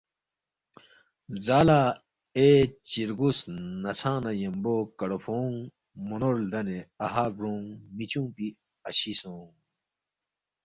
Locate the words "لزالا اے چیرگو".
1.33-3.29